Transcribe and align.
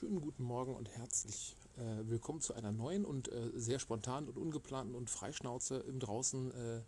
schönen 0.00 0.22
guten 0.22 0.44
Morgen 0.44 0.74
und 0.74 0.88
herzlich 0.96 1.58
äh, 1.76 2.08
willkommen 2.08 2.40
zu 2.40 2.54
einer 2.54 2.72
neuen 2.72 3.04
und 3.04 3.30
äh, 3.30 3.50
sehr 3.54 3.78
spontanen 3.78 4.30
und 4.30 4.38
ungeplanten 4.38 4.94
und 4.94 5.10
freischnauze 5.10 5.76
im 5.76 6.00
draußen 6.00 6.52
äh, 6.52 6.80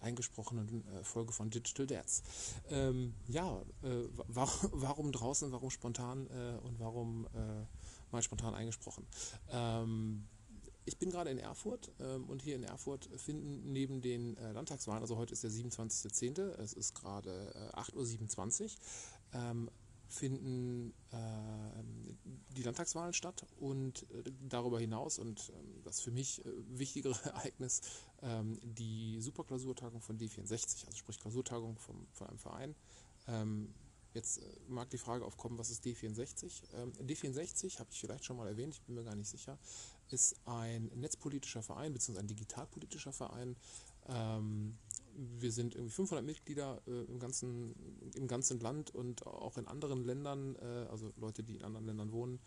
eingesprochenen 0.00 0.84
äh, 0.86 1.02
Folge 1.02 1.32
von 1.32 1.48
Digital 1.48 1.86
Dads. 1.86 2.22
Ähm, 2.68 3.14
ja, 3.26 3.62
äh, 3.82 4.04
wa 4.12 4.46
warum 4.72 5.12
draußen, 5.12 5.50
warum 5.50 5.70
spontan 5.70 6.26
äh, 6.26 6.58
und 6.62 6.78
warum 6.78 7.26
mal 8.10 8.20
spontan 8.20 8.54
eingesprochen? 8.54 9.06
Ähm, 9.50 10.26
ich 10.84 10.98
bin 10.98 11.08
gerade 11.08 11.30
in 11.30 11.38
Erfurt 11.38 11.90
ähm, 12.00 12.28
und 12.28 12.42
hier 12.42 12.56
in 12.56 12.64
Erfurt 12.64 13.08
finden 13.16 13.72
neben 13.72 14.02
den 14.02 14.36
Landtagswahlen, 14.52 15.00
also 15.00 15.16
heute 15.16 15.32
ist 15.32 15.42
der 15.42 15.50
27.10., 15.50 16.42
es 16.60 16.74
ist 16.74 16.94
gerade 16.94 17.72
8.27 17.74 18.62
Uhr, 18.62 18.70
ähm, 19.32 19.70
finden 20.08 20.94
äh, 21.12 21.84
die 22.56 22.62
Landtagswahlen 22.62 23.12
statt 23.12 23.46
und 23.60 24.02
äh, 24.10 24.24
darüber 24.48 24.80
hinaus 24.80 25.18
und 25.18 25.50
äh, 25.50 25.52
das 25.84 26.00
für 26.00 26.10
mich 26.10 26.44
äh, 26.44 26.50
wichtigere 26.70 27.14
Ereignis, 27.24 27.82
ähm, 28.22 28.58
die 28.62 29.20
Superklausurtagung 29.20 30.00
von 30.00 30.18
D64, 30.18 30.86
also 30.86 30.96
sprich 30.96 31.20
Klausurtagung 31.20 31.78
vom, 31.78 32.06
von 32.12 32.28
einem 32.28 32.38
Verein. 32.38 32.74
Ähm, 33.26 33.74
jetzt 34.14 34.40
mag 34.66 34.88
die 34.90 34.98
Frage 34.98 35.24
aufkommen, 35.24 35.58
was 35.58 35.70
ist 35.70 35.84
D64? 35.84 36.62
Ähm, 36.74 36.92
D64, 36.94 37.78
habe 37.78 37.90
ich 37.92 38.00
vielleicht 38.00 38.24
schon 38.24 38.38
mal 38.38 38.48
erwähnt, 38.48 38.74
ich 38.74 38.82
bin 38.82 38.94
mir 38.94 39.04
gar 39.04 39.14
nicht 39.14 39.28
sicher, 39.28 39.58
ist 40.08 40.36
ein 40.46 40.90
netzpolitischer 40.94 41.62
Verein 41.62 41.92
bzw. 41.92 42.18
ein 42.18 42.26
digitalpolitischer 42.26 43.12
Verein, 43.12 43.56
ähm, 44.08 44.78
wir 45.18 45.52
sind 45.52 45.74
irgendwie 45.74 45.92
500 45.92 46.24
Mitglieder 46.24 46.80
äh, 46.86 47.04
im, 47.04 47.18
ganzen, 47.18 47.74
im 48.14 48.28
ganzen 48.28 48.60
Land 48.60 48.94
und 48.94 49.26
auch 49.26 49.58
in 49.58 49.66
anderen 49.66 50.04
Ländern, 50.04 50.56
äh, 50.56 50.86
also 50.90 51.12
Leute, 51.16 51.42
die 51.42 51.56
in 51.56 51.64
anderen 51.64 51.86
Ländern 51.86 52.12
wohnen, 52.12 52.38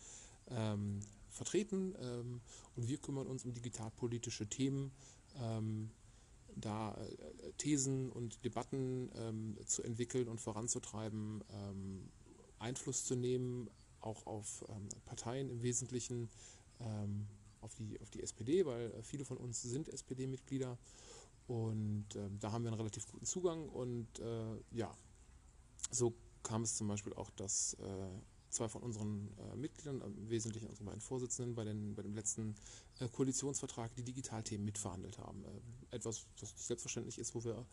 ähm, 0.48 1.00
vertreten. 1.28 1.94
Ähm, 2.00 2.40
und 2.76 2.88
wir 2.88 2.98
kümmern 2.98 3.26
uns 3.26 3.44
um 3.44 3.52
digitalpolitische 3.52 4.46
Themen, 4.46 4.92
ähm, 5.36 5.90
da 6.56 6.94
äh, 6.94 7.52
Thesen 7.58 8.10
und 8.10 8.44
Debatten 8.44 9.10
ähm, 9.16 9.56
zu 9.66 9.82
entwickeln 9.82 10.28
und 10.28 10.40
voranzutreiben, 10.40 11.44
ähm, 11.50 12.10
Einfluss 12.58 13.04
zu 13.04 13.16
nehmen, 13.16 13.68
auch 14.00 14.26
auf 14.26 14.64
ähm, 14.68 14.88
Parteien 15.04 15.48
im 15.50 15.62
Wesentlichen, 15.62 16.28
auf, 17.62 17.74
die, 17.74 18.00
auf 18.00 18.10
die 18.10 18.22
SPD, 18.22 18.66
weil 18.66 18.90
äh, 18.90 19.02
viele 19.02 19.24
von 19.24 19.36
uns 19.36 19.62
sind 19.62 19.88
SPD-Mitglieder. 19.88 20.76
Und 21.46 22.06
äh, 22.16 22.28
da 22.40 22.52
haben 22.52 22.64
wir 22.64 22.70
einen 22.70 22.78
relativ 22.78 23.06
guten 23.06 23.26
Zugang. 23.26 23.68
Und 23.68 24.18
äh, 24.20 24.56
ja, 24.70 24.96
so 25.90 26.14
kam 26.42 26.62
es 26.62 26.76
zum 26.76 26.88
Beispiel 26.88 27.12
auch, 27.14 27.30
dass 27.30 27.74
äh, 27.74 28.08
zwei 28.52 28.68
von 28.68 28.82
unseren 28.82 29.32
äh, 29.38 29.56
Mitgliedern, 29.56 30.00
im 30.02 30.30
Wesentlichen 30.30 30.68
unsere 30.68 30.84
beiden 30.84 31.00
Vorsitzenden, 31.00 31.54
bei, 31.54 31.64
den, 31.64 31.94
bei 31.94 32.02
dem 32.02 32.14
letzten 32.14 32.54
äh, 33.00 33.08
Koalitionsvertrag 33.08 33.94
die 33.94 34.04
Digitalthemen 34.04 34.64
mitverhandelt 34.64 35.18
haben. 35.18 35.44
Äh, 35.44 35.96
etwas, 35.96 36.26
das 36.40 36.52
nicht 36.52 36.66
selbstverständlich 36.66 37.18
ist, 37.18 37.34
wo 37.34 37.42
wir 37.44 37.66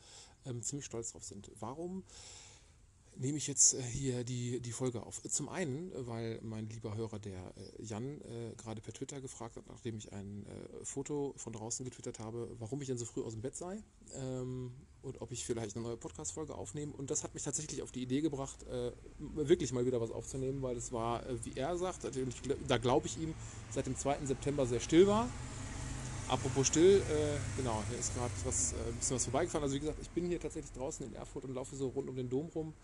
ähm, 0.45 0.61
ziemlich 0.63 0.85
stolz 0.85 1.11
drauf 1.11 1.23
sind. 1.23 1.51
Warum? 1.59 2.03
Nehme 3.15 3.37
ich 3.37 3.47
jetzt 3.47 3.73
äh, 3.73 3.81
hier 3.81 4.23
die, 4.23 4.59
die 4.61 4.71
Folge 4.71 5.03
auf. 5.03 5.21
Zum 5.23 5.49
einen, 5.49 5.91
weil 5.95 6.39
mein 6.41 6.69
lieber 6.69 6.95
Hörer, 6.95 7.19
der 7.19 7.53
äh, 7.57 7.83
Jan, 7.83 8.21
äh, 8.21 8.55
gerade 8.55 8.81
per 8.81 8.93
Twitter 8.93 9.21
gefragt 9.21 9.55
hat, 9.55 9.67
nachdem 9.67 9.97
ich 9.97 10.11
ein 10.13 10.45
Foto 10.83 11.33
von 11.37 11.53
draußen 11.53 11.83
getwittert 11.85 12.19
habe, 12.19 12.49
warum 12.59 12.81
ich 12.81 12.87
denn 12.87 12.97
so 12.97 13.05
früh 13.05 13.21
aus 13.21 13.33
dem 13.33 13.41
Bett 13.41 13.55
sei 13.55 13.83
ähm, 14.13 14.71
und 15.01 15.21
ob 15.21 15.31
ich 15.31 15.45
vielleicht 15.45 15.75
eine 15.75 15.85
neue 15.85 15.97
Podcast-Folge 15.97 16.55
aufnehme. 16.55 16.93
Und 16.93 17.09
das 17.09 17.23
hat 17.23 17.33
mich 17.33 17.43
tatsächlich 17.43 17.81
auf 17.81 17.91
die 17.91 18.01
Idee 18.01 18.21
gebracht, 18.21 18.65
wirklich 19.17 19.71
mal 19.71 19.85
wieder 19.85 20.01
was 20.01 20.11
aufzunehmen, 20.11 20.61
weil 20.61 20.75
es 20.75 20.91
war, 20.91 21.23
wie 21.43 21.53
er 21.55 21.77
sagt, 21.77 22.05
da 22.67 22.77
glaube 22.77 23.07
ich 23.07 23.17
ihm, 23.17 23.33
seit 23.71 23.85
dem 23.85 23.95
2. 23.95 24.25
September 24.25 24.65
sehr 24.65 24.81
still 24.81 25.07
war. 25.07 25.29
Apropos 26.29 26.67
still, 26.67 27.01
äh, 27.09 27.39
genau, 27.57 27.83
hier 27.89 27.97
ist 27.97 28.13
gerade 28.13 28.31
äh, 28.31 28.87
ein 28.87 28.95
bisschen 28.95 29.15
was 29.15 29.23
vorbeigefahren. 29.23 29.63
Also 29.63 29.75
wie 29.75 29.79
gesagt, 29.79 29.97
ich 29.99 30.09
bin 30.11 30.27
hier 30.27 30.39
tatsächlich 30.39 30.71
draußen 30.73 31.03
in 31.07 31.15
Erfurt 31.15 31.43
und 31.43 31.55
laufe 31.55 31.75
so 31.75 31.87
rund 31.87 32.07
um 32.07 32.15
den 32.15 32.29
Dom 32.29 32.49
rum. 32.53 32.75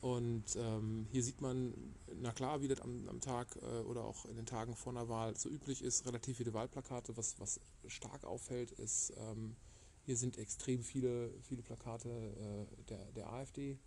Und 0.00 0.44
ähm, 0.56 1.08
hier 1.10 1.24
sieht 1.24 1.40
man, 1.40 1.74
na 2.20 2.30
klar, 2.30 2.62
wie 2.62 2.68
das 2.68 2.80
am, 2.80 3.08
am 3.08 3.20
Tag 3.20 3.56
äh, 3.56 3.80
oder 3.86 4.04
auch 4.04 4.24
in 4.26 4.36
den 4.36 4.46
Tagen 4.46 4.76
vor 4.76 4.92
einer 4.92 5.08
Wahl 5.08 5.36
so 5.36 5.48
üblich 5.48 5.82
ist, 5.82 6.06
relativ 6.06 6.36
viele 6.36 6.54
Wahlplakate. 6.54 7.16
Was, 7.16 7.40
was 7.40 7.60
stark 7.88 8.24
auffällt, 8.24 8.70
ist, 8.70 9.12
ähm, 9.16 9.56
hier 10.04 10.16
sind 10.16 10.38
extrem 10.38 10.84
viele, 10.84 11.30
viele 11.42 11.62
Plakate 11.62 12.08
äh, 12.08 12.84
der, 12.88 13.04
der 13.16 13.32
AfD. 13.32 13.78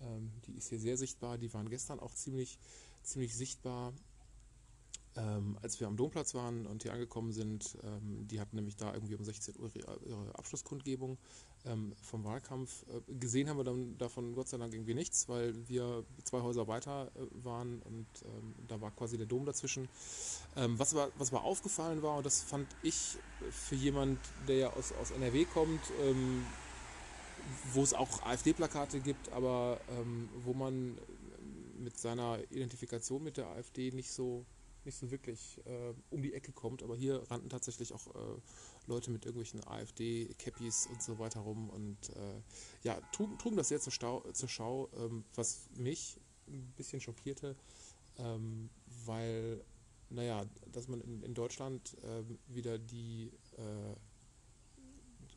Ähm, 0.00 0.32
die 0.46 0.56
ist 0.56 0.68
hier 0.68 0.80
sehr 0.80 0.96
sichtbar. 0.96 1.38
Die 1.38 1.54
waren 1.54 1.68
gestern 1.68 2.00
auch 2.00 2.14
ziemlich, 2.14 2.58
ziemlich 3.04 3.36
sichtbar. 3.36 3.92
Ähm, 5.16 5.56
als 5.62 5.78
wir 5.78 5.86
am 5.86 5.96
Domplatz 5.96 6.34
waren 6.34 6.66
und 6.66 6.82
hier 6.82 6.92
angekommen 6.92 7.30
sind, 7.30 7.78
ähm, 7.84 8.26
die 8.26 8.40
hatten 8.40 8.56
nämlich 8.56 8.76
da 8.76 8.92
irgendwie 8.92 9.14
um 9.14 9.24
16 9.24 9.54
Uhr 9.60 9.70
ihre 9.76 10.34
Abschlusskundgebung 10.34 11.18
ähm, 11.66 11.94
vom 12.02 12.24
Wahlkampf. 12.24 12.84
Äh, 12.88 13.14
gesehen 13.14 13.48
haben 13.48 13.56
wir 13.56 13.64
dann 13.64 13.96
davon 13.98 14.34
Gott 14.34 14.48
sei 14.48 14.58
Dank 14.58 14.74
irgendwie 14.74 14.94
nichts, 14.94 15.28
weil 15.28 15.54
wir 15.68 16.04
zwei 16.24 16.40
Häuser 16.40 16.66
weiter 16.66 17.12
äh, 17.14 17.44
waren 17.44 17.80
und 17.82 18.06
ähm, 18.24 18.54
da 18.66 18.80
war 18.80 18.90
quasi 18.90 19.16
der 19.16 19.26
Dom 19.26 19.44
dazwischen. 19.44 19.88
Ähm, 20.56 20.78
was, 20.80 20.92
aber, 20.94 21.12
was 21.16 21.32
aber 21.32 21.44
aufgefallen 21.44 22.02
war, 22.02 22.16
und 22.16 22.26
das 22.26 22.42
fand 22.42 22.66
ich 22.82 23.16
für 23.50 23.76
jemand, 23.76 24.18
der 24.48 24.56
ja 24.56 24.72
aus, 24.72 24.92
aus 25.00 25.12
NRW 25.12 25.44
kommt, 25.44 25.80
ähm, 26.02 26.44
wo 27.72 27.82
es 27.82 27.94
auch 27.94 28.22
AfD-Plakate 28.22 29.00
gibt, 29.00 29.30
aber 29.32 29.78
wo 30.44 30.54
man 30.54 30.96
mit 31.78 31.98
seiner 31.98 32.38
Identifikation 32.50 33.22
mit 33.22 33.36
der 33.36 33.48
AfD 33.48 33.90
nicht 33.90 34.10
so 34.10 34.46
nicht 34.84 34.96
so 34.96 35.10
wirklich 35.10 35.60
äh, 35.66 35.94
um 36.10 36.22
die 36.22 36.34
Ecke 36.34 36.52
kommt. 36.52 36.82
Aber 36.82 36.96
hier 36.96 37.22
rannten 37.30 37.48
tatsächlich 37.48 37.92
auch 37.92 38.06
äh, 38.14 38.40
Leute 38.86 39.10
mit 39.10 39.24
irgendwelchen 39.24 39.66
AfD-Cappies 39.66 40.86
und 40.86 41.02
so 41.02 41.18
weiter 41.18 41.40
rum 41.40 41.70
und 41.70 42.10
äh, 42.10 42.40
ja, 42.82 43.00
trugen, 43.12 43.38
trugen 43.38 43.56
das 43.56 43.68
sehr 43.68 43.80
zur, 43.80 43.92
Stau, 43.92 44.20
zur 44.32 44.48
Schau, 44.48 44.90
ähm, 44.96 45.24
was 45.34 45.68
mich 45.76 46.20
ein 46.48 46.72
bisschen 46.76 47.00
schockierte, 47.00 47.56
ähm, 48.18 48.70
weil, 49.04 49.64
naja, 50.10 50.44
dass 50.72 50.88
man 50.88 51.00
in, 51.00 51.22
in 51.22 51.34
Deutschland 51.34 51.96
ähm, 52.02 52.38
wieder 52.48 52.78
die 52.78 53.32
äh, 53.56 53.94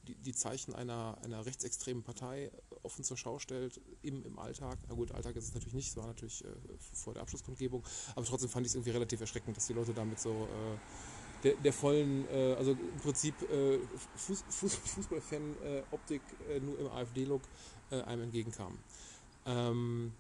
die, 0.08 0.16
die 0.16 0.34
Zeichen 0.34 0.74
einer, 0.74 1.18
einer 1.24 1.46
rechtsextremen 1.46 2.04
Partei 2.04 2.52
offen 2.84 3.04
zur 3.04 3.18
Schau 3.18 3.40
stellt 3.40 3.82
im, 4.02 4.24
im 4.24 4.40
Alltag. 4.40 4.78
Na 4.88 4.96
gut, 4.96 5.12
Alltag 5.12 5.36
ist 5.36 5.46
es 5.46 5.54
natürlich 5.54 5.74
nicht, 5.74 5.90
es 5.90 5.98
war 5.98 6.08
natürlich 6.08 6.44
äh, 6.46 6.48
vor 6.94 7.14
der 7.14 7.22
Abschlusskundgebung, 7.22 7.84
aber 8.16 8.26
trotzdem 8.26 8.50
fand 8.50 8.66
ich 8.66 8.72
es 8.72 8.76
irgendwie 8.76 8.92
relativ 8.92 9.22
erschreckend, 9.22 9.58
dass 9.58 9.68
die 9.68 9.74
Leute 9.74 9.94
damit 9.94 10.20
so 10.20 10.32
äh, 10.32 11.44
der, 11.44 11.56
der, 11.56 11.74
vollen, 11.74 12.28
äh, 12.30 12.56
also 12.58 12.72
im 12.72 12.98
Prinzip 13.02 13.36
äh, 13.50 13.80
Fuß, 14.16 14.44
Fuß, 14.50 14.76
Fußballfan-Optik 14.96 16.22
äh, 16.50 16.60
nur 16.60 16.80
im 16.80 16.88
AfD-Look 16.88 17.42
äh, 17.92 18.02
einem 18.02 18.24
entgegenkamen. 18.24 18.80
Ähm, 19.46 20.14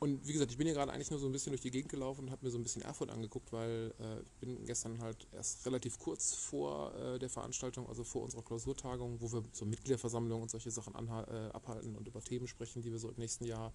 und 0.00 0.28
wie 0.28 0.32
gesagt, 0.32 0.52
ich 0.52 0.56
bin 0.56 0.66
hier 0.66 0.74
gerade 0.74 0.92
eigentlich 0.92 1.10
nur 1.10 1.18
so 1.18 1.26
ein 1.26 1.32
bisschen 1.32 1.50
durch 1.50 1.60
die 1.60 1.72
Gegend 1.72 1.90
gelaufen 1.90 2.26
und 2.26 2.30
habe 2.30 2.46
mir 2.46 2.52
so 2.52 2.58
ein 2.58 2.62
bisschen 2.62 2.82
Erfurt 2.82 3.10
angeguckt, 3.10 3.52
weil 3.52 3.92
äh, 3.98 4.20
ich 4.20 4.32
bin 4.38 4.64
gestern 4.64 5.00
halt 5.00 5.26
erst 5.32 5.66
relativ 5.66 5.98
kurz 5.98 6.34
vor 6.34 6.94
äh, 6.94 7.18
der 7.18 7.28
Veranstaltung, 7.28 7.88
also 7.88 8.04
vor 8.04 8.22
unserer 8.22 8.42
Klausurtagung, 8.42 9.20
wo 9.20 9.32
wir 9.32 9.42
so 9.50 9.64
Mitgliederversammlungen 9.64 10.42
und 10.42 10.50
solche 10.50 10.70
Sachen 10.70 10.94
äh, 10.94 11.50
abhalten 11.52 11.96
und 11.96 12.06
über 12.06 12.20
Themen 12.20 12.46
sprechen, 12.46 12.80
die 12.80 12.92
wir 12.92 13.00
so 13.00 13.08
im 13.08 13.16
nächsten 13.16 13.44
Jahr 13.44 13.72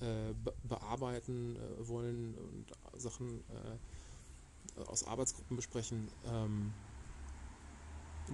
äh, 0.00 0.32
be 0.42 0.54
bearbeiten 0.64 1.56
äh, 1.56 1.86
wollen 1.86 2.34
und 2.34 2.72
Sachen 2.98 3.44
äh, 3.50 4.80
aus 4.86 5.04
Arbeitsgruppen 5.04 5.54
besprechen. 5.54 6.08
Ähm, 6.24 6.72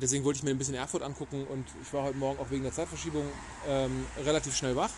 deswegen 0.00 0.24
wollte 0.24 0.36
ich 0.36 0.44
mir 0.44 0.50
ein 0.50 0.58
bisschen 0.58 0.76
Erfurt 0.76 1.02
angucken 1.02 1.48
und 1.48 1.66
ich 1.82 1.92
war 1.92 2.04
heute 2.04 2.18
Morgen 2.18 2.38
auch 2.38 2.50
wegen 2.50 2.62
der 2.62 2.72
Zeitverschiebung 2.72 3.24
ähm, 3.66 4.06
relativ 4.18 4.54
schnell 4.54 4.76
wach 4.76 4.92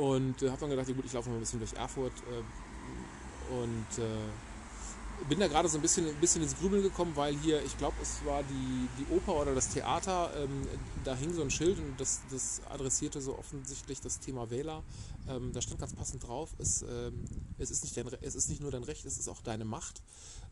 und 0.00 0.42
äh, 0.42 0.48
habe 0.48 0.60
dann 0.60 0.70
gedacht, 0.70 0.88
ja 0.88 0.94
gut, 0.94 1.04
ich 1.04 1.12
laufe 1.12 1.28
mal 1.28 1.36
ein 1.36 1.40
bisschen 1.40 1.58
durch 1.58 1.74
Erfurt 1.74 2.14
äh, 2.22 3.52
und 3.52 4.02
äh, 4.02 5.28
bin 5.28 5.38
da 5.38 5.46
gerade 5.46 5.68
so 5.68 5.76
ein 5.76 5.82
bisschen, 5.82 6.08
ein 6.08 6.20
bisschen 6.20 6.42
ins 6.42 6.56
Grübeln 6.56 6.82
gekommen, 6.82 7.14
weil 7.16 7.36
hier, 7.36 7.62
ich 7.62 7.76
glaube, 7.76 7.96
es 8.00 8.24
war 8.24 8.42
die, 8.44 8.88
die 8.98 9.14
Oper 9.14 9.38
oder 9.42 9.54
das 9.54 9.68
Theater, 9.68 10.32
ähm, 10.38 10.66
da 11.04 11.14
hing 11.14 11.34
so 11.34 11.42
ein 11.42 11.50
Schild 11.50 11.78
und 11.78 12.00
das, 12.00 12.22
das 12.30 12.62
adressierte 12.70 13.20
so 13.20 13.38
offensichtlich 13.38 14.00
das 14.00 14.20
Thema 14.20 14.48
Wähler. 14.48 14.82
Ähm, 15.28 15.52
da 15.52 15.60
stand 15.60 15.78
ganz 15.78 15.92
passend 15.92 16.26
drauf, 16.26 16.54
es, 16.56 16.80
ähm, 16.80 17.22
es, 17.58 17.70
ist 17.70 17.84
nicht 17.84 17.94
dein, 17.94 18.06
es 18.22 18.34
ist 18.34 18.48
nicht 18.48 18.62
nur 18.62 18.70
dein 18.70 18.84
Recht, 18.84 19.04
es 19.04 19.18
ist 19.18 19.28
auch 19.28 19.42
deine 19.42 19.66
Macht. 19.66 20.00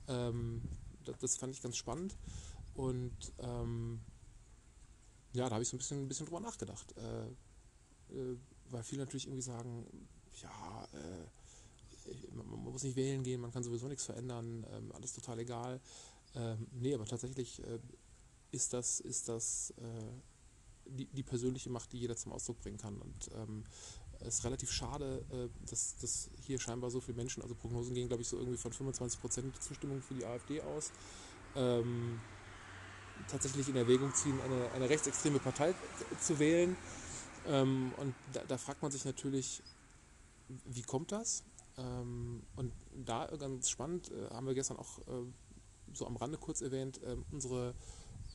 Ähm, 0.09 0.61
das, 1.07 1.17
das, 1.21 1.37
fand 1.39 1.55
ich 1.55 1.63
ganz 1.63 1.79
spannend 1.79 2.19
und 2.75 3.17
ähm, 3.39 4.01
ja, 5.33 5.49
da 5.49 5.55
habe 5.55 5.63
ich 5.63 5.71
so 5.71 5.77
ein 5.77 5.79
bisschen, 5.79 6.03
ein 6.03 6.09
bisschen 6.09 6.27
drüber 6.27 6.41
nachgedacht. 6.41 6.95
Äh, 8.69 8.71
äh, 8.71 8.73
weil 8.73 8.83
viele 8.83 9.03
natürlich 9.03 9.27
irgendwie 9.27 9.43
sagen, 9.43 9.87
ja, 10.43 10.89
äh, 10.93 12.33
man, 12.35 12.47
muss 12.73 12.83
nicht 12.83 12.97
wählen 12.97 13.23
gehen, 13.23 13.41
man 13.41 13.53
kann 13.53 13.63
sowieso 13.63 13.89
nichts 13.89 14.05
verändern, 14.05 14.67
ähm, 14.73 14.93
alles 14.93 15.13
total 15.13 15.39
egal. 15.41 15.81
Ähm, 16.35 16.67
nee, 16.73 16.95
aber 16.95 17.05
tatsächlich 17.05 17.63
äh, 17.65 17.79
ist 18.51 18.73
das, 18.73 19.01
ist 19.01 19.29
das 19.29 19.75
äh, 19.79 20.91
die, 20.91 21.07
die 21.07 21.23
persönliche 21.23 21.71
Macht, 21.71 21.93
die 21.93 21.99
jeder 21.99 22.17
zum 22.17 22.33
Ausdruck 22.33 22.61
bringen 22.61 22.79
kann. 22.79 22.97
Und 22.99 23.31
ähm, 23.35 23.65
es 24.21 24.37
ist 24.37 24.45
relativ 24.45 24.71
schade, 24.71 25.25
äh, 25.31 25.49
dass, 25.69 25.97
dass 25.99 26.31
hier 26.43 26.59
scheinbar 26.59 26.91
so 26.91 27.01
viele 27.01 27.17
Menschen, 27.17 27.43
also 27.43 27.55
Prognosen 27.55 27.95
gehen, 27.95 28.09
glaube 28.09 28.23
ich, 28.23 28.29
so 28.29 28.39
irgendwie 28.39 28.57
von 28.57 28.73
25% 28.73 29.61
Zustimmung 29.61 30.01
für 30.01 30.15
die 30.15 30.25
AfD 30.25 30.61
aus, 30.63 30.93
ähm, 31.57 32.21
tatsächlich 33.29 33.69
in 33.69 33.77
Erwägung 33.77 34.15
ziehen, 34.15 34.41
eine, 34.41 34.71
eine 34.73 34.89
rechtsextreme 34.89 35.41
Partei 35.41 35.75
zu 36.21 36.39
wählen. 36.39 36.77
Ähm, 37.49 37.93
und 37.97 38.15
da, 38.33 38.43
da, 38.47 38.59
fragt 38.59 38.83
man 38.83 38.91
sich 38.91 39.05
natürlich, 39.05 39.63
wie 40.67 40.83
kommt 40.83 41.13
das? 41.13 41.43
Ähm, 41.77 42.43
und 42.57 42.73
da 43.05 43.27
ganz 43.27 43.71
spannend, 43.71 44.11
äh, 44.11 44.31
haben 44.31 44.47
wir 44.47 44.55
gestern 44.55 44.77
auch 44.77 44.99
äh, 45.01 45.25
so 45.95 46.07
am 46.07 46.17
Rande 46.17 46.39
kurz 46.39 46.61
erwähnt, 46.61 47.01
äh, 47.03 47.17
unsere 47.33 47.75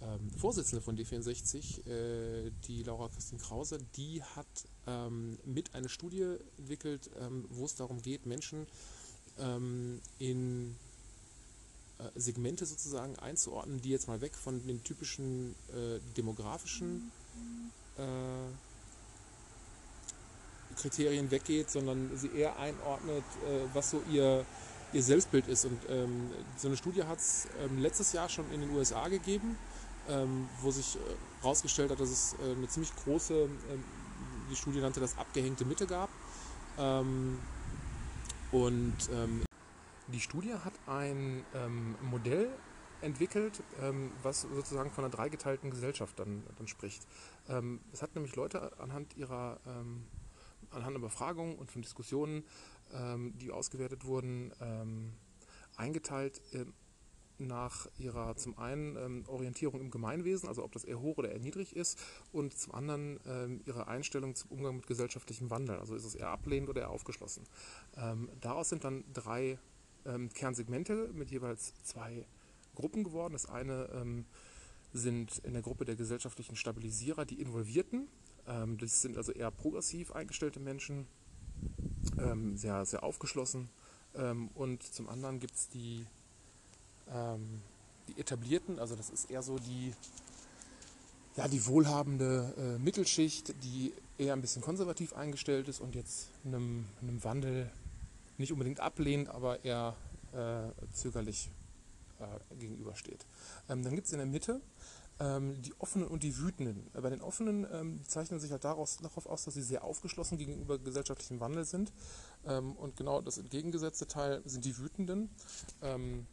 ähm, 0.01 0.31
Vorsitzende 0.31 0.81
von 0.81 0.97
D64, 0.97 1.87
äh, 1.87 2.51
die 2.67 2.83
Laura 2.83 3.09
Christine 3.09 3.41
Krause, 3.41 3.77
die 3.95 4.23
hat 4.23 4.47
ähm, 4.87 5.37
mit 5.45 5.75
eine 5.75 5.89
Studie 5.89 6.37
entwickelt, 6.57 7.09
ähm, 7.19 7.45
wo 7.49 7.65
es 7.65 7.75
darum 7.75 8.01
geht, 8.01 8.25
Menschen 8.25 8.67
in 10.19 10.75
äh, 12.03 12.19
Segmente 12.19 12.65
sozusagen 12.65 13.17
einzuordnen, 13.17 13.81
die 13.81 13.89
jetzt 13.89 14.07
mal 14.07 14.21
weg 14.21 14.35
von 14.35 14.65
den 14.65 14.83
typischen 14.83 15.55
äh, 15.69 15.99
demografischen 16.17 17.11
äh, 17.97 18.42
Kriterien 20.73 21.31
weggeht, 21.31 21.69
sondern 21.69 22.11
sie 22.15 22.29
eher 22.29 22.57
einordnet, 22.59 23.23
äh, 23.45 23.61
was 23.73 23.91
so 23.91 24.01
ihr, 24.11 24.45
ihr 24.91 25.03
Selbstbild 25.03 25.47
ist. 25.47 25.65
Und 25.65 25.79
ähm, 25.89 26.29
so 26.57 26.67
eine 26.67 26.77
Studie 26.77 27.03
hat 27.03 27.19
es 27.19 27.47
ähm, 27.63 27.79
letztes 27.79 28.13
Jahr 28.13 28.29
schon 28.29 28.51
in 28.51 28.61
den 28.61 28.71
USA 28.71 29.07
gegeben, 29.07 29.57
ähm, 30.09 30.49
wo 30.61 30.71
sich 30.71 30.97
herausgestellt 31.41 31.89
äh, 31.89 31.93
hat, 31.93 31.99
dass 32.01 32.09
es 32.09 32.33
äh, 32.33 32.51
eine 32.51 32.67
ziemlich 32.67 32.93
große, 32.95 33.33
ähm, 33.33 33.83
die 34.51 34.55
Studie 34.55 34.79
nannte 34.79 34.99
das 34.99 35.17
abgehängte 35.17 35.65
Mitte 35.65 35.87
gab. 35.87 36.09
Ähm, 36.77 37.39
und 38.51 38.95
ähm, 39.11 39.43
die 40.07 40.19
Studie 40.19 40.53
hat 40.53 40.73
ein 40.85 41.43
Modell 42.01 42.49
entwickelt, 43.01 43.63
was 44.21 44.41
sozusagen 44.41 44.91
von 44.91 45.05
einer 45.05 45.11
dreigeteilten 45.11 45.71
Gesellschaft 45.71 46.19
dann, 46.19 46.43
dann 46.57 46.67
spricht. 46.67 47.07
es 47.91 48.01
hat 48.01 48.13
nämlich 48.13 48.35
Leute 48.35 48.77
anhand 48.79 49.17
ihrer 49.17 49.59
anhand 50.73 50.95
der 50.95 51.01
Befragungen 51.01 51.55
und 51.55 51.71
von 51.71 51.81
Diskussionen, 51.81 52.43
ähm, 52.93 53.37
die 53.37 53.51
ausgewertet 53.51 54.05
wurden, 54.05 54.51
ähm, 54.61 55.13
eingeteilt 55.75 56.41
äh, 56.53 56.65
nach 57.39 57.87
ihrer 57.97 58.35
zum 58.35 58.57
einen 58.57 58.95
ähm, 58.95 59.23
Orientierung 59.27 59.81
im 59.81 59.91
Gemeinwesen, 59.91 60.47
also 60.47 60.63
ob 60.63 60.71
das 60.71 60.83
eher 60.83 61.01
hoch 61.01 61.17
oder 61.17 61.31
eher 61.31 61.39
niedrig 61.39 61.75
ist, 61.75 61.99
und 62.31 62.57
zum 62.57 62.73
anderen 62.73 63.19
ähm, 63.25 63.61
ihre 63.65 63.87
Einstellung 63.87 64.35
zum 64.35 64.51
Umgang 64.51 64.75
mit 64.77 64.87
gesellschaftlichem 64.87 65.49
Wandel, 65.49 65.77
also 65.79 65.95
ist 65.95 66.05
es 66.05 66.15
eher 66.15 66.29
ablehnend 66.29 66.69
oder 66.69 66.81
eher 66.81 66.89
aufgeschlossen. 66.89 67.43
Ähm, 67.97 68.29
daraus 68.39 68.69
sind 68.69 68.83
dann 68.83 69.03
drei 69.13 69.57
ähm, 70.05 70.29
Kernsegmente 70.29 71.09
mit 71.13 71.31
jeweils 71.31 71.73
zwei 71.83 72.25
Gruppen 72.75 73.03
geworden. 73.03 73.33
Das 73.33 73.47
eine 73.47 73.89
ähm, 73.93 74.25
sind 74.91 75.39
in 75.39 75.53
der 75.53 75.61
Gruppe 75.61 75.85
der 75.85 75.95
gesellschaftlichen 75.95 76.55
Stabilisierer 76.55 77.25
die 77.25 77.41
Involvierten, 77.41 78.07
das 78.45 79.01
sind 79.01 79.17
also 79.17 79.31
eher 79.31 79.51
progressiv 79.51 80.11
eingestellte 80.11 80.59
Menschen, 80.59 81.07
ähm, 82.19 82.57
sehr, 82.57 82.85
sehr 82.85 83.03
aufgeschlossen. 83.03 83.69
Ähm, 84.15 84.49
und 84.55 84.83
zum 84.83 85.09
anderen 85.09 85.39
gibt 85.39 85.55
es 85.55 85.69
die, 85.69 86.05
ähm, 87.09 87.61
die 88.07 88.19
etablierten, 88.19 88.79
also 88.79 88.95
das 88.95 89.09
ist 89.09 89.31
eher 89.31 89.41
so 89.41 89.57
die, 89.57 89.93
ja, 91.35 91.47
die 91.47 91.65
wohlhabende 91.65 92.53
äh, 92.57 92.79
Mittelschicht, 92.79 93.55
die 93.63 93.93
eher 94.17 94.33
ein 94.33 94.41
bisschen 94.41 94.61
konservativ 94.61 95.13
eingestellt 95.13 95.67
ist 95.67 95.79
und 95.79 95.95
jetzt 95.95 96.29
einem, 96.45 96.85
einem 97.01 97.23
Wandel 97.23 97.71
nicht 98.37 98.51
unbedingt 98.51 98.79
ablehnt, 98.79 99.29
aber 99.29 99.63
eher 99.63 99.95
äh, 100.33 100.69
zögerlich 100.93 101.49
äh, 102.19 102.55
gegenübersteht. 102.55 103.25
Ähm, 103.69 103.83
dann 103.83 103.95
gibt 103.95 104.07
es 104.07 104.13
in 104.13 104.19
der 104.19 104.27
Mitte 104.27 104.61
ähm, 104.61 104.61
die 105.19 105.73
Offenen 105.79 106.07
und 106.07 106.23
die 106.23 106.37
Wütenden. 106.37 106.89
Bei 106.91 107.09
den 107.09 107.21
Offenen 107.21 107.65
ähm, 107.71 108.01
zeichnen 108.05 108.39
sich 108.39 108.51
halt 108.51 108.63
daraus, 108.63 108.97
darauf 108.97 109.25
aus, 109.25 109.45
dass 109.45 109.53
sie 109.53 109.61
sehr 109.61 109.83
aufgeschlossen 109.83 110.37
gegenüber 110.37 110.79
gesellschaftlichem 110.79 111.39
Wandel 111.39 111.65
sind. 111.65 111.93
Ähm, 112.45 112.73
und 112.73 112.97
genau 112.97 113.21
das 113.21 113.37
entgegengesetzte 113.37 114.07
Teil 114.07 114.41
sind 114.43 114.65
die 114.65 114.77
Wütenden. 114.77 115.29
Ähm, 115.81 116.25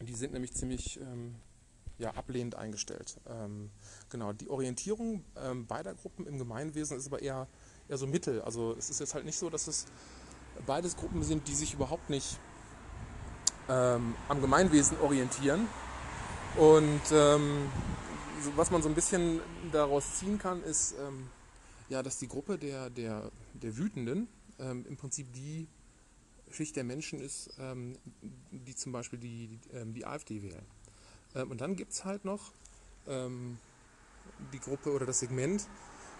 die 0.00 0.14
sind 0.14 0.32
nämlich 0.32 0.54
ziemlich 0.54 0.98
ähm, 1.00 1.36
ja, 1.98 2.10
ablehnend 2.14 2.56
eingestellt. 2.56 3.20
Ähm, 3.28 3.70
genau, 4.08 4.32
die 4.32 4.48
Orientierung 4.48 5.24
beider 5.68 5.94
Gruppen 5.94 6.26
im 6.26 6.38
Gemeinwesen 6.38 6.96
ist 6.96 7.06
aber 7.06 7.22
eher, 7.22 7.46
eher 7.88 7.98
so 7.98 8.06
mittel. 8.06 8.42
Also 8.42 8.74
es 8.76 8.90
ist 8.90 9.00
jetzt 9.00 9.14
halt 9.14 9.26
nicht 9.26 9.38
so, 9.38 9.48
dass 9.48 9.68
es 9.68 9.86
beides 10.66 10.96
Gruppen 10.96 11.22
sind, 11.22 11.46
die 11.46 11.54
sich 11.54 11.74
überhaupt 11.74 12.10
nicht 12.10 12.38
am 13.68 14.40
Gemeinwesen 14.40 14.96
orientieren, 15.00 15.66
und 16.56 17.02
ähm, 17.12 17.70
was 18.54 18.70
man 18.70 18.82
so 18.82 18.88
ein 18.88 18.94
bisschen 18.94 19.40
daraus 19.72 20.16
ziehen 20.18 20.38
kann, 20.38 20.62
ist, 20.62 20.94
ähm, 21.06 21.28
ja, 21.88 22.02
dass 22.02 22.18
die 22.18 22.28
Gruppe 22.28 22.58
der, 22.58 22.90
der, 22.90 23.30
der 23.54 23.76
Wütenden 23.76 24.28
ähm, 24.58 24.84
im 24.88 24.96
Prinzip 24.96 25.32
die 25.32 25.68
Schicht 26.50 26.76
der 26.76 26.84
Menschen 26.84 27.20
ist, 27.20 27.50
ähm, 27.58 27.98
die 28.50 28.74
zum 28.74 28.92
Beispiel 28.92 29.18
die, 29.18 29.48
die, 29.48 29.76
ähm, 29.76 29.92
die 29.92 30.06
AfD 30.06 30.42
wählen. 30.42 30.64
Ähm, 31.34 31.50
und 31.50 31.60
dann 31.60 31.76
gibt 31.76 31.92
es 31.92 32.04
halt 32.04 32.24
noch 32.24 32.52
die 34.52 34.58
Gruppe 34.58 34.90
oder 34.90 35.06
das 35.06 35.20
Segment 35.20 35.68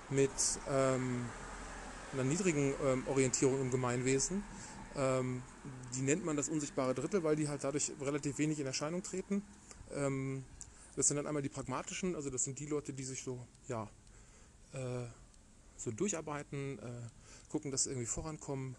mit 0.08 0.30
einer 0.68 2.22
niedrigen 2.22 2.72
Orientierung 3.08 3.60
im 3.60 3.72
Gemeinwesen. 3.72 4.44
die 4.94 6.02
nennt 6.02 6.24
man 6.24 6.36
das 6.36 6.48
unsichtbare 6.48 6.94
Drittel, 6.94 7.24
weil 7.24 7.34
die 7.34 7.48
halt 7.48 7.64
dadurch 7.64 7.90
relativ 8.00 8.38
wenig 8.38 8.60
in 8.60 8.66
Erscheinung 8.66 9.02
treten. 9.02 9.42
Ähm, 9.94 10.44
das 10.96 11.08
sind 11.08 11.16
dann 11.18 11.26
einmal 11.26 11.42
die 11.42 11.50
pragmatischen, 11.50 12.14
also 12.16 12.30
das 12.30 12.44
sind 12.44 12.58
die 12.58 12.66
Leute, 12.66 12.92
die 12.92 13.04
sich 13.04 13.22
so, 13.22 13.46
ja, 13.68 13.88
äh, 14.72 15.06
so 15.76 15.90
durcharbeiten, 15.90 16.78
äh, 16.78 17.50
gucken, 17.50 17.70
dass 17.70 17.84
sie 17.84 17.90
irgendwie 17.90 18.06
vorankommen. 18.06 18.76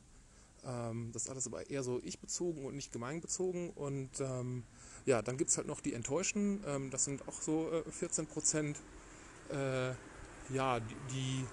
Ähm, 0.65 1.11
das 1.13 1.23
ist 1.23 1.29
alles 1.29 1.45
aber 1.45 1.69
eher 1.69 1.83
so 1.83 2.01
ich-bezogen 2.03 2.65
und 2.65 2.75
nicht 2.75 2.91
gemeinbezogen. 2.91 3.69
Und 3.69 4.19
ähm, 4.19 4.63
ja, 5.05 5.21
dann 5.21 5.37
gibt 5.37 5.51
es 5.51 5.57
halt 5.57 5.67
noch 5.67 5.79
die 5.79 5.93
Enttäuschten, 5.93 6.63
ähm, 6.65 6.89
das 6.89 7.05
sind 7.05 7.27
auch 7.27 7.39
so 7.39 7.71
äh, 7.71 7.91
14 7.91 8.25
Prozent, 8.25 8.81
äh, 9.51 9.91
ja, 10.49 10.79
die, 11.11 11.45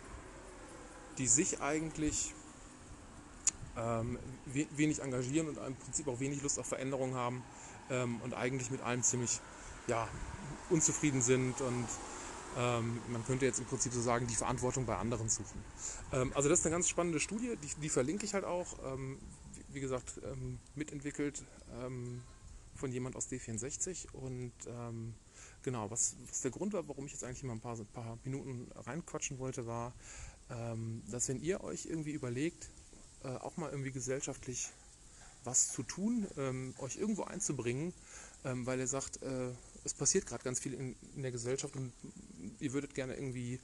die, 1.18 1.26
sich 1.26 1.60
eigentlich 1.60 2.32
ähm, 3.76 4.18
wenig 4.46 5.02
engagieren 5.02 5.48
und 5.48 5.58
im 5.58 5.76
Prinzip 5.76 6.08
auch 6.08 6.20
wenig 6.20 6.42
Lust 6.42 6.58
auf 6.58 6.66
Veränderung 6.66 7.14
haben 7.14 7.42
ähm, 7.90 8.20
und 8.22 8.34
eigentlich 8.34 8.70
mit 8.70 8.82
allem 8.82 9.02
ziemlich 9.02 9.40
ja, 9.86 10.08
unzufrieden 10.70 11.22
sind 11.22 11.60
und 11.60 11.86
ähm, 12.56 13.00
man 13.08 13.24
könnte 13.24 13.44
jetzt 13.44 13.58
im 13.58 13.64
Prinzip 13.66 13.92
so 13.92 14.00
sagen, 14.00 14.26
die 14.26 14.34
Verantwortung 14.34 14.86
bei 14.86 14.96
anderen 14.96 15.28
suchen. 15.28 15.62
Ähm, 16.12 16.32
also 16.34 16.48
das 16.48 16.60
ist 16.60 16.66
eine 16.66 16.74
ganz 16.74 16.88
spannende 16.88 17.20
Studie, 17.20 17.56
die, 17.62 17.80
die 17.80 17.88
verlinke 17.88 18.24
ich 18.24 18.34
halt 18.34 18.44
auch. 18.44 18.66
Ähm, 18.84 19.18
wie, 19.54 19.74
wie, 19.74 19.80
gesagt, 19.80 20.20
ähm, 20.24 20.58
mitentwickelt 20.74 21.42
ähm, 21.80 22.22
von 22.74 22.92
jemand 22.92 23.16
aus 23.16 23.28
D64 23.28 24.12
und 24.12 24.52
genau, 25.62 25.90
was, 25.92 26.16
was, 26.28 26.40
der 26.40 26.50
Grund 26.50 26.72
war, 26.72 26.88
warum 26.88 27.06
ich 27.06 27.12
jetzt 27.12 27.22
eigentlich 27.22 27.44
mal 27.44 27.52
ein 27.52 27.60
paar, 27.60 27.78
ein 27.78 27.86
paar 27.86 28.18
Minuten 28.24 28.68
reinquatschen 28.74 29.38
wollte, 29.38 29.64
war, 29.66 29.92
dass 31.06 31.28
wenn 31.28 31.40
ihr 31.40 31.62
euch 31.62 31.86
irgendwie 31.86 32.10
überlegt, 32.10 32.68
äh, 33.24 33.28
auch 33.28 33.56
mal 33.56 33.70
irgendwie 33.70 33.90
gesellschaftlich 33.90 34.68
was 35.44 35.72
zu 35.72 35.82
tun, 35.82 36.26
ähm, 36.36 36.74
euch 36.78 36.96
irgendwo 36.96 37.24
einzubringen, 37.24 37.92
ähm, 38.44 38.66
weil 38.66 38.78
ihr 38.78 38.86
sagt, 38.86 39.22
äh, 39.22 39.50
es 39.84 39.94
passiert 39.94 40.26
gerade 40.26 40.42
ganz 40.44 40.60
viel 40.60 40.74
in, 40.74 40.96
in, 41.14 41.22
der 41.22 41.32
Gesellschaft 41.32 41.76
und 41.76 41.92
ihr 42.60 42.72
würdet 42.72 42.94
gerne 42.94 43.14
irgendwie 43.14 43.60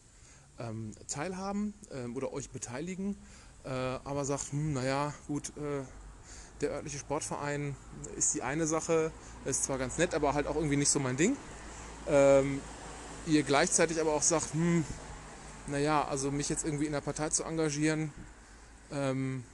ähm, 0.58 0.92
teilhaben 1.08 1.74
ähm, 1.92 2.16
oder 2.16 2.32
euch 2.32 2.50
beteiligen, 2.50 3.16
äh, 3.64 3.68
aber 3.68 4.24
sagt, 4.24 4.52
hm, 4.52 4.74
naja, 4.74 5.14
gut, 5.26 5.52
äh, 5.56 5.82
der 6.60 6.70
örtliche 6.70 6.98
Sportverein 6.98 7.74
ist 8.16 8.34
die 8.34 8.42
eine 8.42 8.66
Sache, 8.66 9.12
ist 9.44 9.64
zwar 9.64 9.78
ganz 9.78 9.96
nett, 9.96 10.14
aber 10.14 10.34
halt 10.34 10.46
auch 10.46 10.56
irgendwie 10.56 10.76
nicht 10.76 10.90
so 10.90 11.00
mein 11.00 11.16
Ding. 11.16 11.36
Ähm, 12.06 12.60
ihr 13.26 13.42
gleichzeitig 13.42 14.00
aber 14.00 14.12
auch 14.12 14.22
sagt, 14.22 14.52
hm, 14.52 14.84
naja, 15.66 16.04
also 16.04 16.30
mich 16.30 16.48
jetzt 16.48 16.64
irgendwie 16.64 16.86
in 16.86 16.92
der 16.92 17.00
Partei 17.00 17.30
zu 17.30 17.44
engagieren, 17.44 18.12
ähm, 18.92 19.44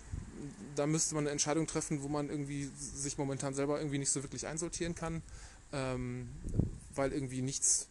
da 0.78 0.86
müsste 0.86 1.14
man 1.14 1.24
eine 1.24 1.30
Entscheidung 1.30 1.66
treffen, 1.66 2.02
wo 2.02 2.08
man 2.08 2.30
irgendwie 2.30 2.70
sich 2.76 3.18
momentan 3.18 3.54
selber 3.54 3.78
irgendwie 3.78 3.98
nicht 3.98 4.10
so 4.10 4.22
wirklich 4.22 4.46
einsortieren 4.46 4.94
kann, 4.94 5.22
ähm, 5.72 6.28
weil 6.94 7.12
irgendwie 7.12 7.42
nichts 7.42 7.88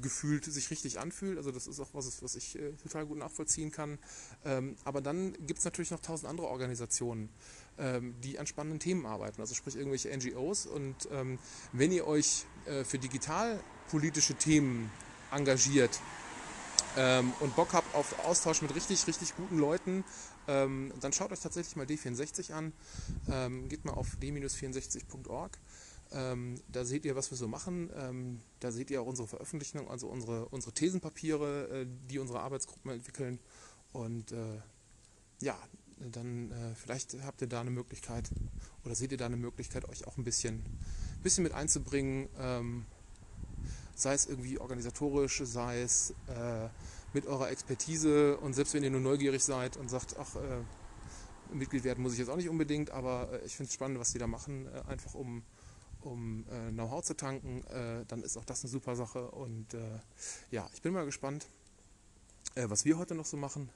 gefühlt 0.00 0.44
sich 0.44 0.70
richtig 0.70 1.00
anfühlt. 1.00 1.36
Also 1.36 1.50
das 1.50 1.66
ist 1.66 1.80
auch 1.80 1.88
was, 1.92 2.22
was 2.22 2.36
ich 2.36 2.58
äh, 2.58 2.72
total 2.82 3.06
gut 3.06 3.18
nachvollziehen 3.18 3.72
kann. 3.72 3.98
Ähm, 4.44 4.76
aber 4.84 5.00
dann 5.00 5.32
gibt 5.46 5.58
es 5.58 5.64
natürlich 5.64 5.90
noch 5.90 6.00
tausend 6.00 6.28
andere 6.28 6.46
Organisationen, 6.46 7.28
ähm, 7.78 8.14
die 8.22 8.38
an 8.38 8.46
spannenden 8.46 8.78
Themen 8.78 9.06
arbeiten, 9.06 9.40
also 9.40 9.54
sprich 9.54 9.76
irgendwelche 9.76 10.16
NGOs. 10.16 10.66
Und 10.66 11.08
ähm, 11.10 11.38
wenn 11.72 11.90
ihr 11.90 12.06
euch 12.06 12.46
äh, 12.66 12.84
für 12.84 12.98
digitalpolitische 12.98 14.34
Themen 14.34 14.90
engagiert, 15.32 16.00
ähm, 16.96 17.32
und 17.40 17.56
Bock 17.56 17.72
habt 17.72 17.94
auf 17.94 18.24
Austausch 18.24 18.62
mit 18.62 18.74
richtig, 18.74 19.06
richtig 19.06 19.36
guten 19.36 19.58
Leuten, 19.58 20.04
ähm, 20.46 20.92
dann 21.00 21.12
schaut 21.12 21.32
euch 21.32 21.40
tatsächlich 21.40 21.76
mal 21.76 21.86
D64 21.86 22.52
an. 22.52 22.72
Ähm, 23.30 23.68
geht 23.68 23.84
mal 23.84 23.94
auf 23.94 24.16
d-64.org. 24.16 25.58
Ähm, 26.12 26.60
da 26.68 26.84
seht 26.84 27.04
ihr, 27.04 27.16
was 27.16 27.30
wir 27.30 27.38
so 27.38 27.48
machen. 27.48 27.90
Ähm, 27.96 28.40
da 28.60 28.70
seht 28.70 28.90
ihr 28.90 29.02
auch 29.02 29.06
unsere 29.06 29.26
Veröffentlichungen, 29.26 29.88
also 29.88 30.08
unsere, 30.08 30.46
unsere 30.46 30.72
Thesenpapiere, 30.72 31.82
äh, 31.82 31.86
die 32.08 32.18
unsere 32.18 32.40
Arbeitsgruppen 32.40 32.90
entwickeln. 32.92 33.38
Und 33.92 34.32
äh, 34.32 34.60
ja, 35.40 35.58
dann 35.98 36.50
äh, 36.50 36.74
vielleicht 36.74 37.16
habt 37.24 37.40
ihr 37.40 37.48
da 37.48 37.60
eine 37.60 37.70
Möglichkeit 37.70 38.30
oder 38.84 38.94
seht 38.94 39.12
ihr 39.12 39.18
da 39.18 39.26
eine 39.26 39.36
Möglichkeit, 39.36 39.88
euch 39.88 40.06
auch 40.06 40.16
ein 40.18 40.24
bisschen, 40.24 40.62
bisschen 41.22 41.42
mit 41.42 41.52
einzubringen. 41.52 42.28
Sei 43.94 44.14
es 44.14 44.26
irgendwie 44.26 44.58
organisatorisch, 44.58 45.42
sei 45.44 45.82
es 45.82 46.10
äh, 46.28 46.68
mit 47.12 47.26
eurer 47.26 47.50
Expertise 47.50 48.36
und 48.38 48.54
selbst 48.54 48.74
wenn 48.74 48.82
ihr 48.82 48.90
nur 48.90 49.00
neugierig 49.00 49.42
seid 49.42 49.76
und 49.76 49.88
sagt, 49.88 50.16
ach, 50.18 50.34
äh, 50.36 51.54
Mitglied 51.54 51.84
werden 51.84 52.02
muss 52.02 52.12
ich 52.14 52.18
jetzt 52.18 52.28
auch 52.28 52.36
nicht 52.36 52.48
unbedingt, 52.48 52.90
aber 52.90 53.30
äh, 53.32 53.46
ich 53.46 53.56
finde 53.56 53.68
es 53.68 53.74
spannend, 53.74 53.98
was 53.98 54.12
die 54.12 54.18
da 54.18 54.26
machen, 54.26 54.66
äh, 54.66 54.90
einfach 54.90 55.14
um, 55.14 55.42
um 56.00 56.44
äh, 56.50 56.70
Know-how 56.72 57.02
zu 57.02 57.14
tanken, 57.16 57.64
äh, 57.64 58.04
dann 58.06 58.22
ist 58.22 58.36
auch 58.36 58.44
das 58.44 58.62
eine 58.62 58.70
super 58.70 58.96
Sache 58.96 59.30
und 59.30 59.68
ja, 60.50 60.68
ich 60.74 60.82
bin 60.82 60.92
mal 60.92 61.04
gespannt, 61.04 61.46
was 62.54 62.84
wir 62.84 62.98
heute 62.98 63.14
noch 63.14 63.24
so 63.24 63.36
machen. 63.36 63.68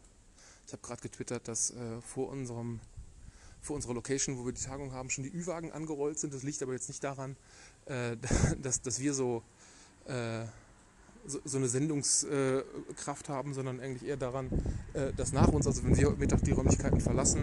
Ich 0.66 0.72
habe 0.72 0.82
gerade 0.82 1.00
getwittert, 1.00 1.48
dass 1.48 1.72
vor 2.02 2.28
unserem 2.28 2.80
vor 3.60 3.74
unserer 3.74 3.94
Location, 3.94 4.38
wo 4.38 4.46
wir 4.46 4.52
die 4.52 4.62
Tagung 4.62 4.92
haben, 4.92 5.10
schon 5.10 5.24
die 5.24 5.34
Ü-Wagen 5.34 5.72
angerollt 5.72 6.20
sind. 6.20 6.32
Das 6.32 6.44
liegt 6.44 6.62
aber 6.62 6.74
jetzt 6.74 6.88
nicht 6.88 7.02
daran, 7.02 7.36
dass, 8.62 8.82
dass 8.82 9.00
wir 9.00 9.14
so 9.14 9.42
äh, 10.08 10.46
so, 11.26 11.38
so, 11.44 11.58
eine 11.58 11.68
Sendungskraft 11.68 13.28
haben, 13.28 13.52
sondern 13.52 13.80
eigentlich 13.80 14.08
eher 14.08 14.16
daran, 14.16 14.48
äh, 14.94 15.12
dass 15.14 15.32
nach 15.32 15.48
uns, 15.48 15.66
also 15.66 15.84
wenn 15.84 15.96
wir 15.96 16.10
Mittag 16.12 16.42
die 16.42 16.52
Räumlichkeiten 16.52 17.00
verlassen, 17.00 17.42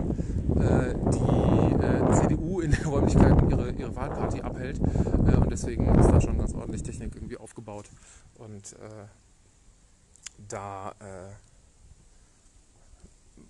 äh, 0.59 0.95
die 1.13 2.19
CDU 2.19 2.61
in 2.61 2.71
den 2.71 2.85
Räumlichkeiten 2.85 3.49
ihre, 3.49 3.71
ihre 3.71 3.95
Wahlparty 3.95 4.41
abhält. 4.41 4.79
Und 4.79 5.51
deswegen 5.51 5.93
ist 5.95 6.09
da 6.09 6.19
schon 6.19 6.37
ganz 6.37 6.53
ordentlich 6.53 6.81
Technik 6.81 7.15
irgendwie 7.15 7.37
aufgebaut. 7.37 7.89
Und 8.37 8.75
da 10.47 10.93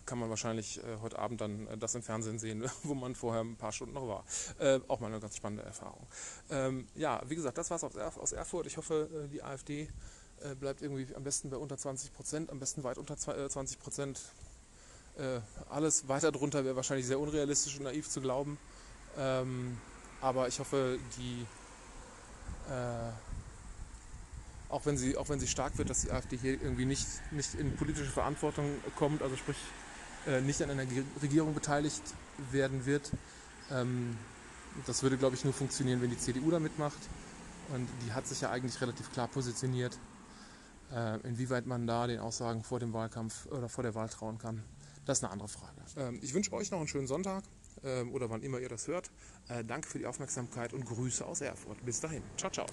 kann 0.05 0.19
man 0.19 0.29
wahrscheinlich 0.29 0.83
äh, 0.83 0.97
heute 1.01 1.19
Abend 1.19 1.41
dann 1.41 1.67
äh, 1.67 1.77
das 1.77 1.95
im 1.95 2.03
Fernsehen 2.03 2.39
sehen, 2.39 2.63
wo 2.83 2.93
man 2.93 3.15
vorher 3.15 3.41
ein 3.41 3.55
paar 3.55 3.71
Stunden 3.71 3.93
noch 3.93 4.07
war. 4.07 4.23
Äh, 4.59 4.79
auch 4.87 4.99
mal 4.99 5.07
eine 5.07 5.19
ganz 5.19 5.35
spannende 5.35 5.63
Erfahrung. 5.63 6.07
Ähm, 6.49 6.87
ja, 6.95 7.21
wie 7.27 7.35
gesagt, 7.35 7.57
das 7.57 7.69
war 7.69 7.77
es 7.77 7.83
aus, 7.83 8.31
Erfurt. 8.31 8.67
Ich 8.67 8.77
hoffe, 8.77 9.09
äh, 9.25 9.27
die 9.27 9.43
AfD 9.43 9.89
äh, 10.41 10.55
bleibt 10.55 10.81
irgendwie 10.81 11.13
am 11.15 11.23
besten 11.23 11.49
bei 11.49 11.57
unter 11.57 11.77
20 11.77 12.13
Prozent, 12.13 12.49
am 12.49 12.59
besten 12.59 12.83
weit 12.83 12.97
unter 12.97 13.17
20 13.17 13.77
äh, 13.77 13.81
Prozent. 13.81 14.19
alles 15.69 16.09
weiter 16.09 16.33
drunter 16.33 16.65
wäre 16.65 16.75
wahrscheinlich 16.75 17.07
sehr 17.07 17.19
unrealistisch 17.19 17.77
und 17.77 17.83
naiv 17.83 18.09
zu 18.09 18.19
glauben. 18.19 18.57
Ähm, 19.17 19.77
aber 20.19 20.49
ich 20.49 20.59
hoffe, 20.59 20.99
die 21.17 21.45
auch 24.69 24.85
wenn 24.87 24.97
sie, 24.97 25.15
auch 25.15 25.29
wenn 25.29 25.39
sie 25.39 25.47
stark 25.47 25.77
wird, 25.77 25.91
dass 25.91 26.01
die 26.01 26.11
AfD 26.11 26.35
hier 26.35 26.53
irgendwie 26.53 26.85
nicht, 26.85 27.05
nicht 27.31 27.53
in 27.53 27.75
politische 27.75 28.09
Verantwortung 28.09 28.65
kommt, 28.95 29.21
also 29.21 29.35
sprich 29.35 29.57
äh, 30.27 30.41
nicht 30.41 30.61
an 30.61 30.69
einer 30.69 30.85
Regierung 31.21 31.53
beteiligt 31.53 32.03
werden 32.51 32.85
wird. 32.85 33.11
Ähm, 33.71 34.17
das 34.85 35.03
würde, 35.03 35.17
glaube 35.17 35.35
ich, 35.35 35.43
nur 35.43 35.53
funktionieren, 35.53 36.01
wenn 36.01 36.09
die 36.09 36.17
CDU 36.17 36.51
da 36.51 36.59
mitmacht. 36.59 36.99
Und 37.73 37.87
die 38.05 38.13
hat 38.13 38.27
sich 38.27 38.41
ja 38.41 38.51
eigentlich 38.51 38.79
relativ 38.81 39.11
klar 39.11 39.27
positioniert. 39.27 39.97
Äh, 40.93 41.19
inwieweit 41.27 41.65
man 41.65 41.87
da 41.87 42.05
den 42.07 42.19
Aussagen 42.19 42.63
vor 42.63 42.79
dem 42.79 42.93
Wahlkampf 42.93 43.47
oder 43.47 43.69
vor 43.69 43.83
der 43.83 43.95
Wahl 43.95 44.09
trauen 44.09 44.37
kann, 44.37 44.63
das 45.05 45.19
ist 45.19 45.23
eine 45.23 45.33
andere 45.33 45.47
Frage. 45.47 45.81
Ähm, 45.97 46.19
ich 46.21 46.33
wünsche 46.33 46.51
euch 46.53 46.71
noch 46.71 46.79
einen 46.79 46.87
schönen 46.87 47.07
Sonntag 47.07 47.43
ähm, 47.83 48.13
oder 48.13 48.29
wann 48.29 48.41
immer 48.41 48.59
ihr 48.59 48.69
das 48.69 48.87
hört. 48.87 49.11
Äh, 49.47 49.63
danke 49.63 49.87
für 49.87 49.99
die 49.99 50.05
Aufmerksamkeit 50.05 50.73
und 50.73 50.85
Grüße 50.85 51.25
aus 51.25 51.41
Erfurt. 51.41 51.83
Bis 51.85 52.01
dahin. 52.01 52.23
Ciao, 52.37 52.51
ciao. 52.51 52.65